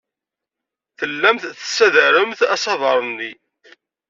[0.97, 3.31] Tellamt tessadaremt asaber-nni.